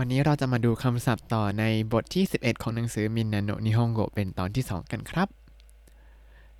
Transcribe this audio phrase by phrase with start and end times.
[0.00, 5.28] วันนี้เราจะมาดูคำศัพท์ต่อในบทที่ 11 ของหนังสือมินนาโนนิฮงโกเป็นตอนที่ 2 กันครับ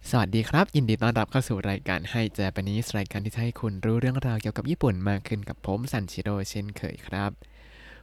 [0.08, 7.30] สวัสดีครับ ยินดีต้อนรับเข้าสู่รายการให้เจแปนิสรายการที่จะให้คุณรู้เรื่องราวเกี่ยวกับญี่ปุ่นมากขึ้นกับผมซันชิโร่เช่นเคยครับ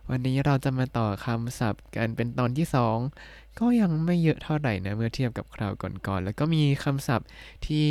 [0.10, 2.68] วันนี้เราจะมาต่อคำศัพท์กันเป็นตอนที่
[3.12, 7.28] 2 ก็ยังไม่เยอะเท่าไหร่นะเมื่อเทียบกับคราวก่อนๆ แล้วก็มีคำศัพท์
[7.68, 7.88] ที่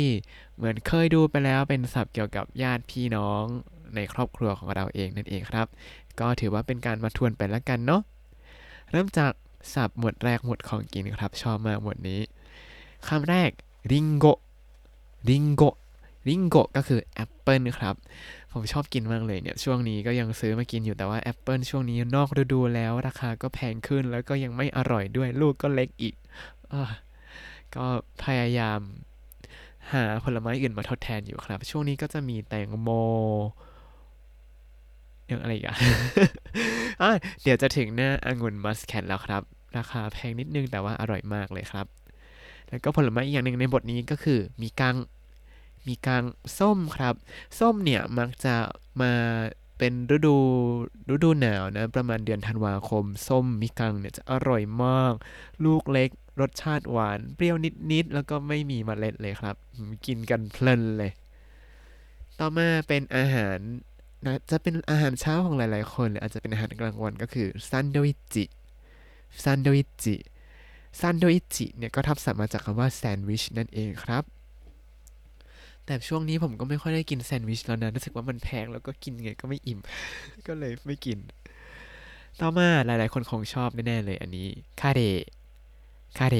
[0.55, 3.45] เหมือนเคยดูไปแล้วเป็นศัพท์เกี่ยวกับญาติพี่น้อง
[3.95, 5.67] ในครอบครัวของเราเองนั่นเองครับ
[6.19, 8.01] ก็ถือว่าเป็นการมาทวนไปแล้วกันเนาะ
[8.91, 9.31] เริ่มจาก
[9.73, 12.21] ศัพท์หมวดแรกหมวดของกินครับ ชอบมากหมวดนี้
[13.07, 13.49] คำแรก
[13.91, 14.25] りんご
[15.29, 15.63] りんご
[16.27, 17.95] りんごก็คือแอปเปิลครับ
[18.51, 26.15] ผมชอบกินมากเลยเนี่ย ช่วงนี้ก็ยังซื้อมากินอยู่แต่ว่าแอปเปิลช่วงนี้นอกฤดูแล้ว ราคาก็แพงขึ้นแล้วก็ยังไม่อร่อยด้วยลูกก็เล็กอีก
[26.73, 26.75] อ
[27.75, 27.85] ก็
[28.23, 28.79] พยายาม
[29.93, 32.89] หาผลไม้อื่นมาทดแทนอยู่ครับ ช่วงนี้ก็จะมีแตงโม
[35.29, 35.75] ยังอะไรอีกอะ
[37.41, 39.41] เดี๋ยวจะถึงหน้าองุ่นมัสแคทแล้วครับ
[39.77, 41.85] ราคาแพงนิดนึงแต่ว่าอร่อยมากเลยครับ
[42.69, 44.95] แล้วก็ผลไม้อีกอย่างหนึ่งในบทนี้ก็คือมีกัง
[45.87, 46.23] มีกัง
[46.59, 47.15] ส้มครับ
[47.59, 48.55] ส้มเนี่ยมักจะ
[49.01, 49.13] มา
[49.77, 50.37] เป็นฤดู
[51.13, 55.13] ฤดูหนาวนะประมาณเดือนธันวาคม ส้มมิกังเนี่ยจะอร่อยมาก
[55.65, 56.09] ลูกเล็ก
[56.41, 57.55] รสชาติหวาน เปรี้ยว
[57.91, 59.55] นิดๆแล้วก็ไม่มีเมล็ดเลยครับ
[60.05, 61.11] กินกันเพลินเลย
[62.39, 63.59] ต่อมาเป็นอาหาร
[64.25, 74.23] นะจะเป็นอาหารเช้าของหลาย ๆ คนหรืออาจจะเป็นอาหารกลางวันก็คือサンドイッチ サンドイッチ サンドイッチเนี่ยก็ทับศัพท์มาจากคำว่าแซนด์วิชนั่นเองครับ
[75.85, 79.79] แต่ช่วงนี้ผมก็ไม่ค่อยได้กินแซนด์วิชแล้วนะรู้สึกว่ามันแพงแล้วก็กินไงก็ไม่อิ่ม
[80.47, 81.19] ก็เลยไม่กิน
[82.39, 84.47] ต่อมาหลาย ๆ คนคงชอบแน่ ๆ เลยอันนี้
[84.81, 85.01] カレー
[86.17, 86.37] カレー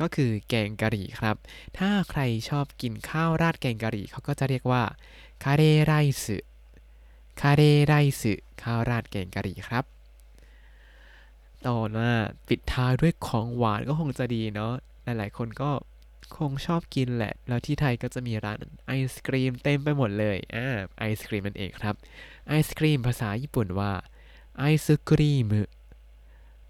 [0.00, 1.36] ก็คือแกงกะหรี่ครับ
[1.78, 4.82] ถ้าใครชอบกินข้าวราดแกงกะหรี่เขาก็จะเรียกว่า
[5.42, 9.84] カレーライス カレーライスข้าวราดแกงกะหรี่ครับ
[11.66, 12.10] ต่อมา
[12.48, 14.72] ปิดท้ายด้วยของหวานก็คงจะดีเนาะ
[15.04, 15.70] หลายๆ คนก็
[16.36, 20.66] คงชอบกินแหละ แล้วที่ไทยก็จะมีร้านไอศครีมเต็มไปหมดเลยอ่า
[20.98, 21.94] ไอศครีมนั่นเองครับ
[22.48, 23.92] ไอศครีมภาษาญี่ปุ่นว่า
[24.58, 25.46] ไอศครีม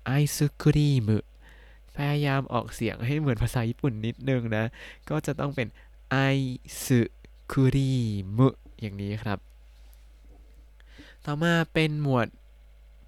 [0.07, 1.11] ไอศครีม
[1.97, 4.65] พยายามออกเสียงให้เหมือนภาษาญี่ปุ่นนิดนึงนะ
[5.11, 5.69] ก็จะต้องเป็น
[6.11, 6.17] ไอ
[6.84, 6.87] ศ
[7.53, 7.93] ครี
[8.39, 8.41] ม
[8.81, 9.47] อย่างนี้ครับ
[11.31, 12.28] ต่อมาเป็นหมวด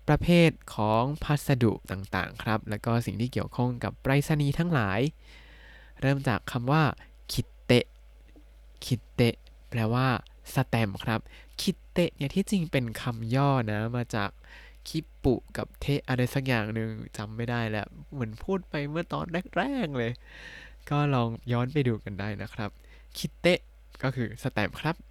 [0.09, 5.01] ประเภทของพัสดุต่างๆ ครับ แล้วก็สิ่งที่เกี่ยวข้องกับไปรษณีย์ทั้งหลาย
[6.01, 6.83] เริ่มจากคำว่า
[7.33, 7.87] คิเตะ
[8.85, 9.35] คิเตะ
[9.71, 10.07] แปลว่า
[10.55, 11.21] สแตมครับ
[11.61, 14.31] คิเตะเนี่ยที่จริงเป็นคำย่อนะ มาจาก
[14.89, 19.27] คิปุกับเทะอะไรสักอย่างหนึ่งจำไม่ได้แล้ว เหมือนพูดไปเมื่อตอน
[19.59, 20.13] แรกๆเลย
[20.91, 22.71] ก็ลองย้อนไปดูกันได้นะครับ
[23.17, 23.61] คิเตะ
[24.03, 25.10] ก็คือสแตมครับ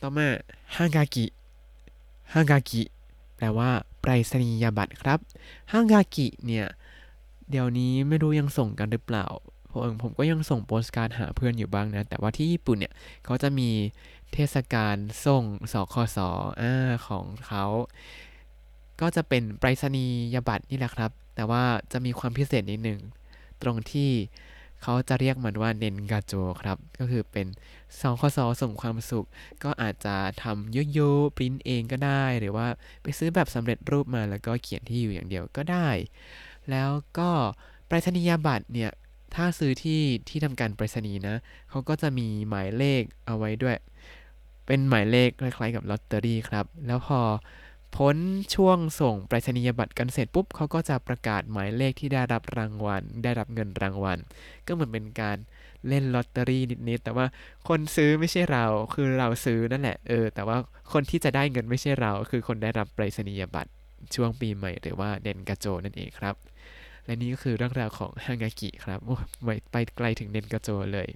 [0.00, 0.28] ต่อมา
[0.76, 1.26] ฮางกากิ
[2.32, 2.82] ฮางกากิ
[3.36, 3.70] แปลว่า
[4.00, 5.18] ไปรษณียบัตรครับ
[5.72, 6.66] ฮางกากิเนี่ย
[7.50, 9.26] เดี๋ยวนี้ไม่รู้ยังส่งกันหรือเปล่า
[9.70, 12.92] ผมผมก็ยังส่งโปสการ์ดหาเพื่อนอยู่บ้างนะ แต่ว่าที่ญี่ปุ่นเนี่ย
[13.24, 13.68] เขาจะมี
[14.32, 14.96] เทศกาล
[15.26, 15.42] ส่ง
[15.72, 16.28] สคสอ
[17.06, 17.64] ของเขา
[19.00, 21.62] ก็จะเป็นไปรษณียบัตรนี่แหละครับ แต่ว่า
[21.92, 23.00] จะมีความพิเศษนิดหนึ่ง
[23.62, 24.10] ตรงที่
[24.88, 27.46] เขาจะเรียกมันว่าเนนกาโจครับ ก็คือเป็น
[28.00, 29.26] สคสส่งความสุข
[29.64, 32.66] ก็อาจจะทำโยโย่ปริ้นเองก็ได้ หรือว่า
[33.02, 35.88] ไปซื้อแบบสำเร็จรูปมาแล้วก็เขียนที่อยู่อย่างเดียวก็ได้
[36.70, 37.30] แล้วก็
[37.88, 38.92] ปรษณียบัตรเนี่ย
[39.34, 41.36] ถ้าซื้อที่ที่ทำการไปรษณีย์นะ
[41.70, 43.76] เขาก็จะมีหมายเลขเอาไว้ด้วย
[44.66, 47.20] เป็นหมายเลขคล้ายๆกับลอตเตอรี่ครับ แล้วพอ
[47.96, 48.16] พ้น
[48.54, 54.18] ช่วงส่งไปรษณียบัตรกันเสร็จปุ๊บเขาก็จะประกาศหมายเลขที่ได้รับรางวัล ได้รับเงินรางวัล
[54.66, 55.36] ก็เหมือนเป็นการ
[55.88, 57.26] เล่นลอตเตอรี่นิดๆแต่ว่า
[57.68, 58.64] คนซื้อไม่ใช่เรา
[58.94, 60.56] คือเราซื้อนั่นแหละเออ แต่ว่า
[60.92, 63.70] คนที่จะได้เงินไม่ใช่เรา คือคนได้รับไปรษณียบัตร
[64.14, 66.34] ช่วงปีใหม่หรือว่าเดนกาโจนั่นเองครับ
[67.04, 71.08] และนี่ก็คือเรื่องราวของฮางากิครับโอ้ไปไปไกลถึงเดนกาโจเลย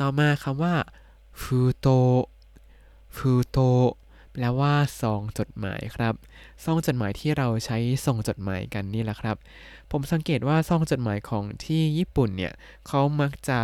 [0.00, 0.74] ต่อมาคำว่า
[1.42, 1.88] ฟูโต
[3.16, 3.58] ฟูโต
[4.34, 6.14] แปลว่าซองจดหมายครับ
[6.64, 9.36] ซองจดหมายที่เราใช้ส่งจดหมายกันนี่แหละครับ
[9.90, 12.52] ผมสังเกตว่าซองจดหมายของที่ญี่ปุ่นเนี่ย
[12.88, 13.60] เขามักจะ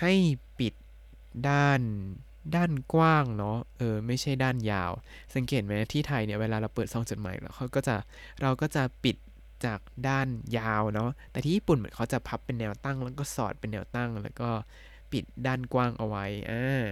[0.00, 0.12] ให้
[0.58, 0.72] ปิด
[1.48, 1.80] ด้าน
[2.56, 4.92] ด้านกว้างเนาะเออไม่ใช่ด้านยาว
[5.34, 7.96] สังเกตไหมที่ไทยเนี่ยเวลาเราเปิดซองจดหมายแล้วเขาก็จะ
[8.42, 9.16] เราก็จะปิด
[9.64, 10.28] จากด้าน
[10.58, 14.50] ยาวเนาะแต่ที่ญี่ปุ่นเหมือนเขาจะพับเป็นแนวตั้ง แล้วก็สอดเป็นแนวตั้ง แล้วก็
[15.12, 16.84] ปิดด้านกว้างเอาไว้อ่า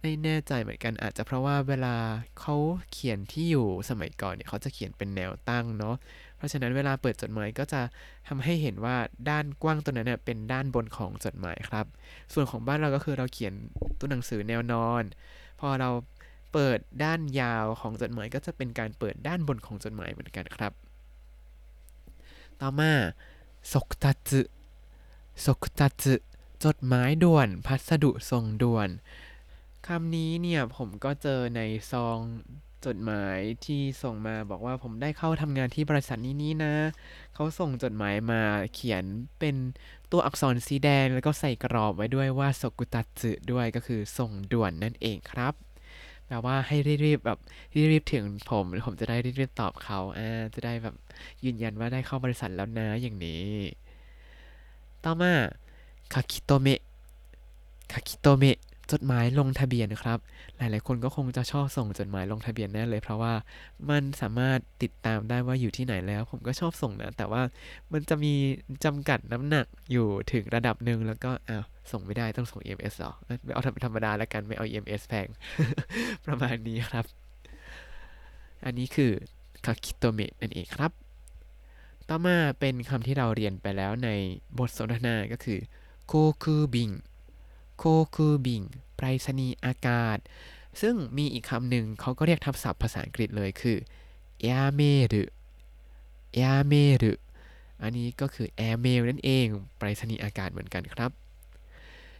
[0.00, 1.94] ไม่แน่ใจเหมือนกันอาจจะเพราะว่าเวลา
[2.40, 2.56] เขา
[2.92, 5.96] เขียนที่อยู่สมัยก่อนเนี่ยเขาจะเขียนเป็นแนวตั้งเนาะ
[6.36, 7.80] เพราะฉะนั้นเวลาเปิดจดหมายก็จะ
[8.28, 8.96] ทำให้เห็นว่า
[9.30, 11.86] ด้านกว้างตัวนั้นเนี่ยเป็นด้านบนของจดหมายครับ
[12.32, 13.52] ส่วนของบ้านเราก็คือเราเขียน
[13.98, 15.02] ตัวหนังสือแนวนอน
[15.60, 15.90] พอเรา
[16.52, 20.72] เปิดด้านยาวของจดหมายก็จะเป็นการเปิดด้านบนของจดหมายเหมือนกันครับ
[22.60, 22.92] ต่อมา
[23.72, 24.30] สกตัต
[25.46, 25.92] สกตัต
[26.64, 28.88] จดหมายด่วน พัสดุส่งด่วน
[29.86, 31.60] คำนี้เนี่ยผมก็เจอใน
[31.92, 32.18] ซอง
[32.86, 36.74] จดหมายที่ส่งมาบอกว่าผมได้เข้าทำงานที่บริษัทนี้นี้นะ
[37.34, 38.40] เขาส่งจดหมายมา
[38.74, 39.04] เขียน
[39.38, 39.56] เป็น
[40.12, 45.54] ตัวอักษรสีแดง แล้วก็ใส่กรอบไว้ด้วยว่าสกุตัตสึด้วยก็คือส่งด่วนนั่นเองครับ
[46.26, 46.76] แปลว่าให้
[47.06, 47.38] รีบๆแบบ
[47.92, 50.94] รีบๆถึงผมผมจะได้รีบๆตอบเขาอ่าจะได้แบบ
[51.44, 53.44] ยืนยันว่าได้เข้าบริษัทแล้วนะอย่างนี้
[55.04, 55.32] ต่อมา
[56.12, 56.80] คาคิโตเมะ
[57.92, 58.58] คาคิโตเมะ
[58.92, 60.18] จดหมายลงทะเบียนครับ
[60.58, 63.34] หลายๆ คนก็คงจะชอบส่งจดหมายลงทะเบียนแน่เลย เพราะว่า
[63.90, 67.42] มันสามารถติดตามได้ว่าอยู่ที่ไหนแล้ว ผมก็ชอบส่งนะ แต่ว่า
[67.92, 68.34] มันจะมี
[68.84, 75.28] จำกัดน้ำหนักอยู่ถึงระดับหนึ่งแล้วก็อ้าวส่งไม่ได้ต้องส่ง EMS หรอไม่เอาธรรมดาแล้วกันไม่เอา EMS แพง
[76.26, 77.04] ประมาณนี้ครับ
[78.64, 79.12] อันนี้คือ
[79.64, 80.92] คาคิโตเมะนั่นเองครับ
[82.08, 84.08] ต่อมาเป็นคำที่เราเรียนไปแล้วใน
[84.58, 85.58] บทสนทนาก็คือ
[86.06, 86.12] 航
[86.42, 86.90] 空便 航
[87.84, 88.62] 空便
[88.96, 90.18] ไปรษณีย์อากาศ
[90.80, 93.76] ซึ่งมีอีกคำหนึ่งเขาก็เรียกทับศัพท์ภาษาอังกฤษเลยคือ
[94.42, 95.22] エアメール エ
[96.34, 97.12] アメール
[97.82, 99.46] อันนี้ก็คือ airmail นั่นเอง
[99.78, 101.10] ไปรษณีย์อากาศเหมือนกันครับ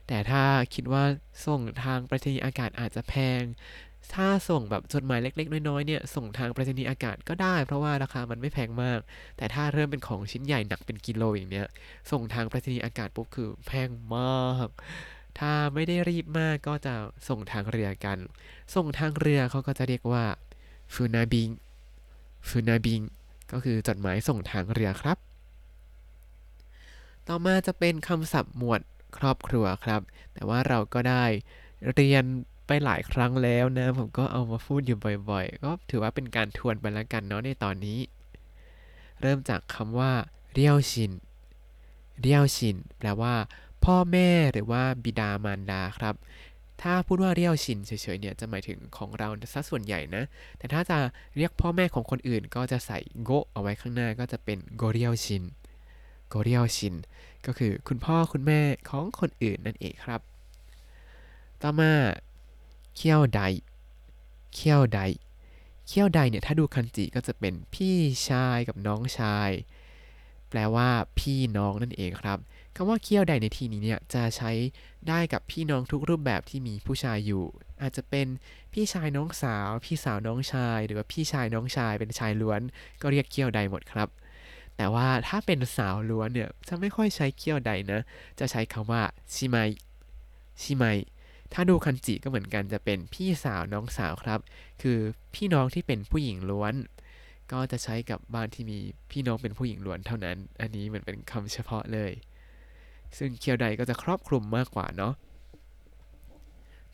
[0.07, 0.45] แต่ถ้า
[0.75, 1.05] คิดว่า
[1.47, 3.43] ส่งทางไปรษณีย์อากาศอาจจะแพง
[4.15, 9.01] ถ้าส่งแบบจดหมายเล็ก ๆ น้อยๆเนี่ยส่งทางไปรษณีย์อากาศก็ได้ เพราะว่าราคามันไม่แพงมาก
[9.37, 11.67] แต่ถ้าเริ่มเป็นของชิ้นใหญ่หนักเป็นกิโลอย่างเนี้ย
[12.11, 14.69] ส่งทางไปรษณีย์อากาศปุ๊บคือแพงมาก
[15.39, 16.95] ถ้าไม่ได้รีบมากก็จะ
[17.29, 18.19] ส่งทางเรือกัน
[18.75, 20.25] ส่งทางเรือเขาก็จะเรียกว่า
[20.95, 21.49] ฟูนาบิง
[22.49, 23.01] ฟูนาบิง
[23.53, 25.19] ก็คือจดหมายส่งทางเรือครับ
[27.29, 28.81] ต่อมาจะเป็นคำศัพท์หมวด
[29.17, 30.01] ครอบครัวครับ
[30.35, 31.25] แต่ว่าเราก็ได้
[31.95, 32.25] เรียน
[32.67, 37.99] ไปหลายครั้งแล้วนะ ผมก็เอามาพูดอยู่บ่อยๆ ก็ถือว่าเป็นการทวนไปแล้วกันเนาะในตอนนี้
[39.21, 40.13] เริ่มจากคำว่า
[40.53, 41.13] เรียวชิน
[42.21, 43.35] เรียวชินแปลว่า
[43.85, 46.15] พ่อแม่หรือว่าบิดามารดาครับ
[46.83, 50.25] ถ้าพูดว่าเรียวชินเฉยๆเนี่ยจะหมายถึงของเราซะส่วนใหญ่นะ
[50.59, 50.99] แต่ถ้าจะ
[51.37, 55.43] เรียกพ่อแม่ของคนอื่นก็จะใส่โกเอาไว้ข้างหน้าก็จะเป็นโกเรียวชิน
[56.29, 56.95] โกเรียวชิน
[57.47, 60.21] ก็คือคุณพ่อคุณแม่ของคนอื่นนั่นเองครับ
[61.63, 61.93] ต่อมา
[62.97, 63.41] เคียวได
[64.55, 65.01] เคียวได
[65.87, 67.97] เคียวไดเนี่ยถ้าดูคันจิก็จะเป็นพี่
[68.29, 69.51] ชายกับน้องชาย
[70.49, 70.89] แปลว่า
[71.19, 72.39] พี่น้องนั่นเองครับ
[72.77, 74.51] คำว่าเคียวไดในที่นี้เนี่ยจะใช้
[75.09, 77.45] ได้กับพี่น้องทุกรูปแบบที่มีผู้ชายอยู่
[77.83, 78.27] อาจจะเป็น
[78.73, 82.61] พี่ชายน้องสาว พี่สาวน้องชาย หรือว่าพี่ชายน้องชายเป็นชายล้วน
[83.03, 84.09] ก็เรียกเคียวไดหมดครับ
[84.77, 88.01] แต่ว่าถ้าเป็นสาวล้วนเนี่ยจะไม่ค่อยใช้เคียวไดนะ
[88.39, 89.03] จะใช้คำว่า
[89.35, 89.57] ชิไม
[90.63, 90.85] ชิไม
[91.53, 94.41] ถ้าดูคันจิก็เหมือนกันจะเป็นพี่สาวน้องสาวครับ
[94.83, 94.99] คือ
[95.35, 96.75] พี่น้องที่เป็นผู้หญิงล้วน
[97.53, 98.79] ก็จะใช้กับบ้านที่มี
[99.11, 102.13] พี่น้องเป็นผู้หญิงล้วนเท่านั้น อันนี้เหมือนเป็นคำเฉพาะเลย
[103.19, 105.15] ซึ่งเคียวไดก็จะครอบคลุมมากกว่าเนาะ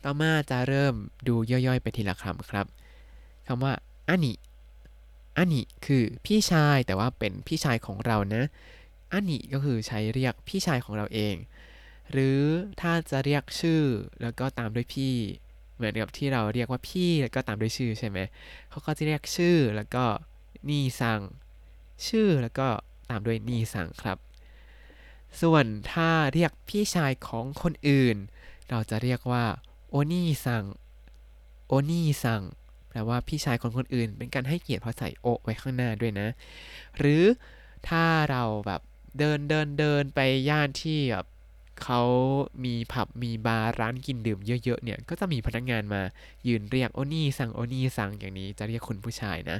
[0.03, 0.95] ต่อมาจะเริ่ม
[1.27, 2.65] ดูย่อยๆ ไปทีละคำครับ
[3.47, 3.73] คำว่า
[4.07, 4.33] อันนิ
[5.37, 8.43] อันนิคือพี่ชายแต่ว่าเป็นพี่ชายของเรานะ
[9.11, 11.35] อันนิก็คือใช้เรียกพี่ชายของเราเอง
[12.11, 12.41] หรือ
[12.81, 13.81] ถ้าจะเรียกชื่อ
[14.21, 15.15] แล้วก็ตามด้วยพี่
[15.75, 18.19] เหมือนกับที่เราเรียกว่าพี่แล้วก็ตามด้วยชื่อใช่ไหม
[18.69, 20.05] เขาก็จะเรียกชื่อแล้วก็
[20.69, 21.19] นี่ซัง
[22.07, 22.67] ชื่อแล้วก็
[23.09, 24.17] ตามด้วยนี่ซังครับ
[25.41, 28.17] ส่วนถ้าเรียกพี่ชายของคนอื่น
[28.69, 29.45] เราจะเรียกว่า
[29.89, 30.63] โอนี่ซัง
[31.67, 32.41] โอนี่ซัง
[32.89, 36.27] แปลว่าพี่ชายของคนอื่น เป็นการให้เกียรติเพราะใส่โอไว้ข้างหน้าด้วยนะ
[36.97, 37.23] หรือ
[37.87, 38.81] ถ้าเราแบบ
[39.19, 40.19] เดินเดินเดินไป
[40.49, 41.25] ย่านที่แบบ
[41.83, 42.01] เขา
[42.65, 46.01] มีผับมีบาร์ร้านกินดื่มเยอะๆเนี่ยก็จะมีพนักงานมา
[46.47, 49.57] ยืนเรียกโอนี่สั่งโอนี่สั่งอย่างนี้จะเรียกคุณผู้ชายนะ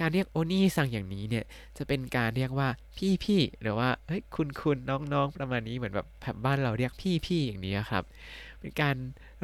[0.00, 1.44] การเรียกโอนี่สั่งอย่างนี้เนี่ย
[1.76, 8.04] จะเป็นการเรียกว่าพี่พี่หรือว่าเฮ้ยคุณคุณน้องน้องประมาณนี้เหมือนแบบผับบ้านเราเรียกพี่พี่อย่างนี้ครับ
[8.60, 8.96] เป็นการ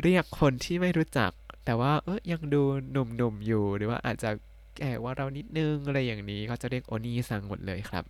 [0.03, 1.31] เรียกคนที่ไม่รู้จัก
[1.65, 2.63] แต่ว่าเอ้ยยังดู
[2.93, 4.31] หนุ่มๆอยู่หรือว่าอาจจะ
[4.79, 8.05] แก่ว่าเรานิดนึงอะไรอย่างนี้ก็จะเรียกโอนี่สั่งหมดเลยครับ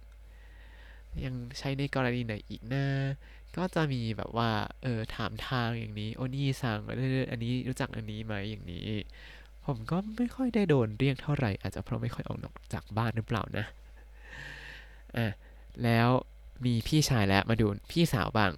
[1.25, 2.85] ยังใช้ในกรณีไหนอีกนะ
[3.57, 4.51] ก็จะมีแบบว่า
[4.83, 8.89] เออ ถามทางอย่างนี้ โอนี่สั่งอันนี้รู้จักอันนี้ไหมอย่างนี้
[9.67, 13.65] ผมก็ไม่ค่อยได้โดนเรียกเท่าไหร่ อาจจะเพราะไม่ค่อยออกนอกจากบ้านหรือเปล่านะ
[15.17, 15.27] อะ
[15.85, 16.09] แล้ว
[16.65, 18.53] มีพี่ชายแล้วมาดูพี่สาวบ้าง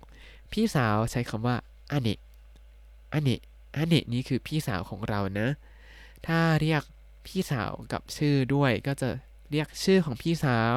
[0.53, 1.57] พี่สาวใช้คำว่า
[1.93, 2.09] อันเน
[3.13, 3.31] อันเน
[3.77, 5.49] อันเนนี่คือพี่สาวของเรานะ
[6.27, 6.83] ถ้าเรียก
[7.27, 9.09] พี่สาวกับชื่อด้วยก็จะ
[9.51, 10.77] เรียกชื่อของพี่สาว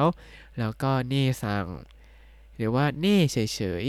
[0.58, 1.66] แล้วก็เน่ซัง
[2.56, 3.84] หรือว่าเน่เฉย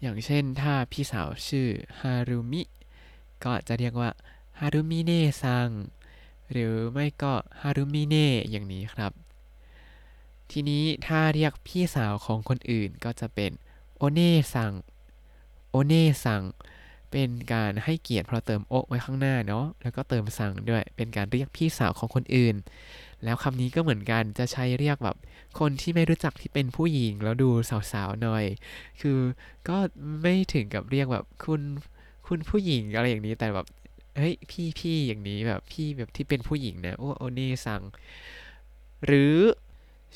[0.00, 1.68] อย่างเช่นถ้าพี่สาวชื่อ
[2.00, 2.62] ฮารุมิ
[3.44, 4.10] ก็จะเรียกว่า
[4.58, 5.68] ฮารุมิเน่ซัง
[6.52, 9.12] หรือไม่ก็ฮารุมิเน่อย่างนี้ครับ
[10.50, 13.50] ทีนี้ถ้าเรียกพี่สาวของคนอื่นก็จะเป็น
[13.96, 14.72] โอเน่ซัง
[15.70, 16.42] โอเน่ซัง
[17.10, 22.54] เป็นการให้เกียรติเพราะเติมโอไว้ข้างหน้าเนาะ แล้วก็เติมซังด้วย เป็นการเรียกพี่สาวของคนอื่น
[23.24, 25.16] แล้วคำนี้ก็เหมือนกันจะใช้เรียกแบบ
[25.58, 27.50] คนที่ไม่รู้จักที่เป็นผู้หญิง แล้วดู
[27.92, 28.44] สาวๆหน่อย
[29.00, 29.18] คือ
[29.68, 29.76] ก็
[30.22, 31.62] ไม่ถึงกับเรียกแบบคุณ
[32.26, 33.66] คุณผู้หญิงอะไรอย่างนี้แต่แบบ
[34.16, 37.82] เฮ้ยพี่พี่อย่างนี้แบบพี่แบบที่เป็นผู้หญิงนะโอโอเน่ซัง
[39.06, 39.36] หรือ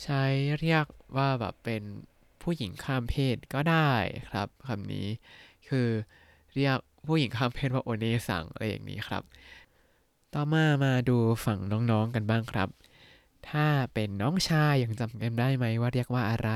[0.03, 0.23] ใช้
[0.61, 1.83] เรียกว่าแบบเป็น
[2.43, 3.93] ผู้หญิงข้ามเพศก็ได้
[4.31, 5.07] ครับคำนี้
[5.69, 5.89] คือ
[6.55, 9.23] เรียกผู้หญิงข้ามเพศว่าโอเน่ซังอะไรอย่างนี้ครับ
[10.35, 11.59] ต่อมามาดูฝั่ง
[11.91, 12.69] น้องๆกันบ้างครับ
[13.51, 16.51] ถ้าเป็นน้องชายยังจำกันได้ไหมว่าเรียกว่าอะไร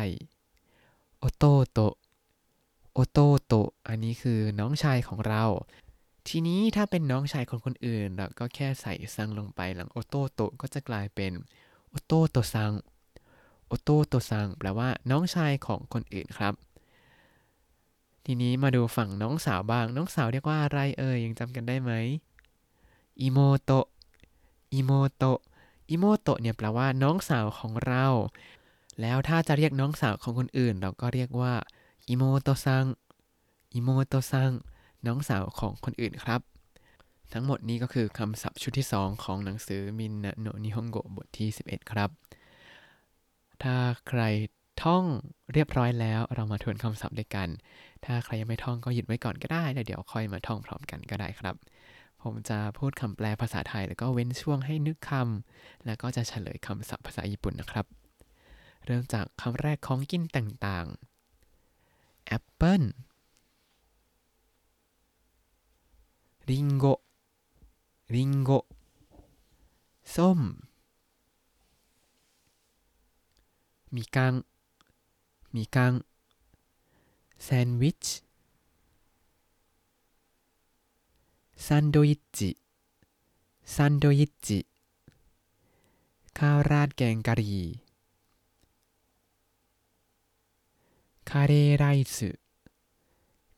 [1.19, 1.79] โอโตโต
[2.95, 3.55] โอโตโต
[3.89, 5.45] อันนี้คือน้องชายของเรา
[6.29, 11.33] ทีนี้ถ้าเป็นน้องชายของคนอื่นเราก็แค่ใส่ซังลงไปหลังโอโตโตก็จะกลายเป็น
[11.91, 12.73] 弟さん
[13.67, 16.55] 弟さんแปลว่าน้องชายของคนอื่นครับ
[18.25, 21.93] ทีนี้มาดูฝั่งน้องสาวบ้าง น้องสาวเรียกว่าอะไรเอ่ยยังจำกันได้ไหม
[23.21, 23.71] อิโมโต
[24.73, 25.23] อิโมโต
[25.91, 28.07] อิโมโตะเนี่ยแปลว่าน้องสาวของเรา
[29.01, 31.55] แล้วถ้าจะเรียกน้องสาวของคนอื่น เราก็เรียกว่า
[32.09, 32.85] 妹さん
[33.75, 34.51] 妹さん
[35.07, 36.41] น้องสาวของคนอื่นครับ
[37.33, 42.11] ทั้งหมดนี้ก็คือคำศัพท์ชุดที่ 2 ของหนังสือมินนโนนิฮงโกบทที่ 11 ครับ
[43.63, 43.77] ถ้า
[44.09, 44.23] ใคร
[44.83, 45.05] ท่อง
[45.53, 47.49] เรียบร้อยแล้วเรามาทวนคำศัพท์ด้วยกัน
[48.05, 51.55] ถ้าใครยังไม่ท่องก็หยุดไว้ก่อนก็ได้แล้วเดี๋ยวค่อยมาท่องพร้อมกันก็ได้ครับ
[52.27, 57.87] ผมจะพูดคำแปลภาษาไทย แล้วก็เว้นช่วงให้นึกคำแล้วก็จะเฉลยคำศัพท์ภาษาญี่ปุ่นนะครับ
[58.85, 62.83] เริ่มจากคำแรกของกินต่างๆแอปเปิ้ล
[66.51, 66.85] ริงโก
[68.15, 68.51] ริงโก
[70.17, 70.41] ส้ม
[73.95, 74.35] มีกัง
[75.55, 75.93] มีกัง
[77.43, 78.05] แซนด์วิช
[81.65, 82.57] ซันโดンドイ
[83.75, 84.67] ซันโดイッチ
[86.39, 87.67] ข้าวราดแกงกะหรี่
[91.31, 91.85] คาเรไร
[92.15, 92.39] ซ์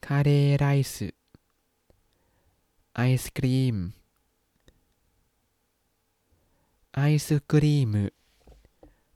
[0.07, 0.29] คาเร
[0.59, 0.65] ไร
[0.95, 1.17] ซ์
[2.97, 3.77] ไอศครีม
[6.95, 7.95] ไอศครีม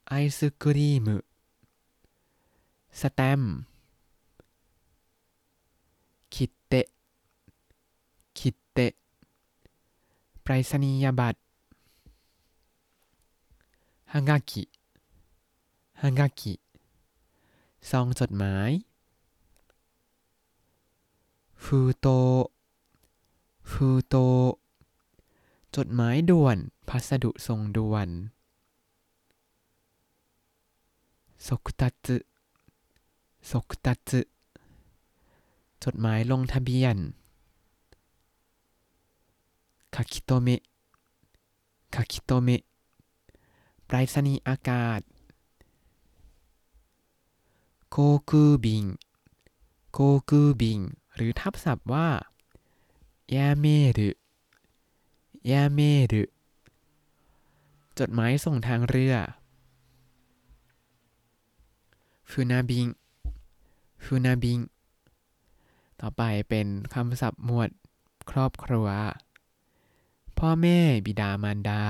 [0.09, 1.07] ไอศครีม
[3.01, 3.72] สแตมป์
[8.73, 8.93] เตะ
[10.43, 11.41] ไปรษณียบัตร
[14.13, 14.63] ฮังกากิ
[16.03, 16.55] ฮังกากิ
[17.91, 18.71] ซองจดหมาย
[21.65, 22.07] ฟูโต
[23.71, 24.17] ฟูโต
[25.77, 26.57] จดหมายด่วน
[26.89, 28.09] พัสดุส่งด่วน
[31.47, 32.07] สกุตัต
[33.51, 34.11] สกุตัต
[35.85, 36.97] จดหมายลงทะเบียน
[39.96, 40.64] 書き留め
[41.94, 42.64] 書き留め
[43.86, 45.02] ไปรษณีย์อากาศ
[47.92, 47.98] โค
[48.30, 48.84] คูบิง
[49.94, 49.98] โค
[50.30, 50.80] คูบิง
[51.16, 52.08] หรือทับศัพท์ว่า
[53.36, 53.66] ยาเม
[53.98, 54.10] รุ
[55.52, 55.80] ยาเม
[56.12, 56.24] รุ
[58.00, 59.16] จดหมายส่งทางเรือ
[62.30, 62.88] ฟูนาบิง
[64.04, 64.60] ฟูนาบิง
[66.02, 67.70] ต่อไปเป็นคำศัพท์หมวด
[68.30, 68.88] ครอบครัว
[70.45, 71.83] พ่อแม่บิดามารดา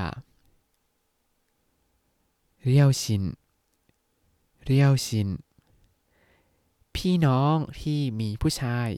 [2.65, 3.25] เรียวชิน
[4.65, 5.29] เรียวชิน
[6.95, 8.91] พี่น้องที่มีผู้ชาย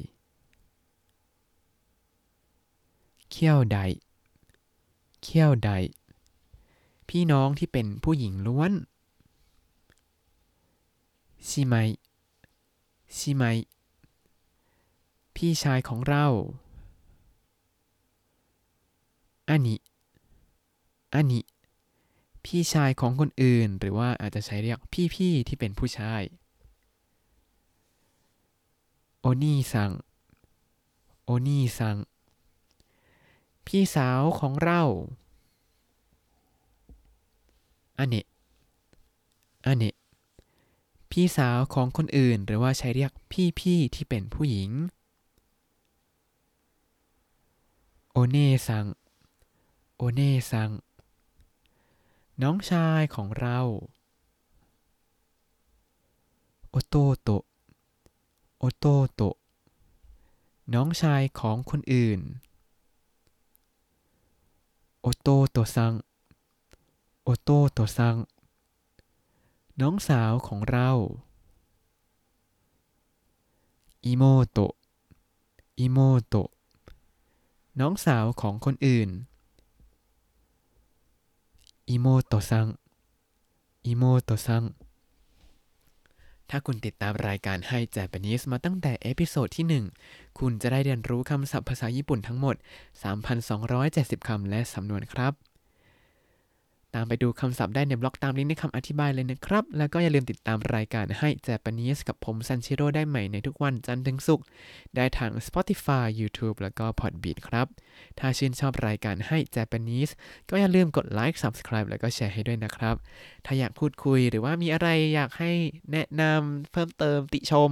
[3.30, 3.78] เขี้ยวใด
[5.22, 5.70] เขี้ยวใด
[7.08, 8.72] พี่น้องที่เป็นผู้หญิงล้วน
[11.48, 11.74] ชิไม
[13.16, 13.44] ชิไม
[15.34, 16.26] พี่ชายของเรา
[19.50, 19.78] อันนี้
[21.14, 21.44] อันนี้
[22.44, 24.78] พี่ชายของคนอื่น หรือว่าอาจจะใช้เรียก
[25.14, 26.22] พี่ๆที่เป็นผู้ชาย
[29.20, 29.90] โอนี่ซัง
[31.24, 31.96] โอนี่ซัง
[33.66, 34.82] พี่สาวของเรา
[37.98, 38.24] อันนี้
[39.66, 39.92] อันนี้
[41.10, 43.12] พี่สาวของคนอื่น หรือว่าใช้เรียก
[43.58, 44.70] พี่ๆที่เป็นผู้หญิง
[48.10, 48.86] โอเน่ซัง
[49.98, 50.70] โอเน่ซัง
[52.42, 53.58] น้องชายของเรา
[56.70, 57.28] โอโตโต
[58.58, 59.22] โอโตโต
[60.74, 62.20] น้องชายของคนอื่น
[65.02, 65.94] 弟さん
[67.24, 68.16] 弟さん
[69.80, 70.90] น้องสาวของเรา
[74.04, 74.58] อิโมโต
[75.78, 76.34] อิโมโต
[77.80, 79.10] น้องสาวของคนอื่น
[81.90, 82.66] 妹さん
[83.86, 84.64] 妹さん
[86.50, 92.56] ถ้าคุณติดตามรายการให้ Japanese มาตั้งแต่ episode ที่ 1 คุณจะได้เรียนรู้คำศัพท์ภาษาญี่ปุ่นทั้งหมด
[93.42, 95.32] 3,270 คำและสำนวนครับ
[96.94, 104.46] ตามไปดูคำศัพท์ได้ในบล็อกตามลิงก์ในคำอธิบายเลยนะครับ แล้วก็อย่าลืมติดตามรายการให้ Japanese กับผมซันชิโร่ได้ใหม่ในทุกวันจันทร์ถึงศุกร์
[104.96, 107.66] ได้ทาง Spotify YouTube แล้วก็ Podbean ครับ
[108.18, 110.12] ถ้าชื่นชอบรายการให้ Japanese
[110.50, 112.96] ก็อย่าลืมกดไลค์ Subscribe แล้วก็แชร์ให้ด้วยนะครับ
[113.46, 115.50] ถ้าอยากพูดคุยหรือว่ามีอะไรอยากให้
[115.92, 117.70] แนะนำเพิ่มเติมติชม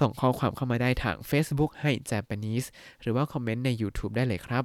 [0.00, 2.66] ส่งข้อความเข้ามาได้ทาง Facebook ให้ Japanese
[3.02, 4.64] หรือว่าคอมเมนต์ใน YouTube ได้เลยครับ